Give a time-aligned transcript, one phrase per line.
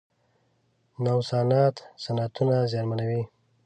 [1.03, 3.21] نوسانات صنعتونه زیانمنوي.